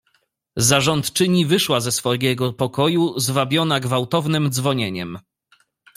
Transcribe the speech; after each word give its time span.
"Zarządczyni 0.57 1.45
wyszła 1.45 1.79
ze 1.79 1.91
swojego 1.91 2.53
pokoju, 2.53 3.19
zwabiona 3.19 3.79
gwałtownem 3.79 4.51
dzwonieniem." 4.51 5.19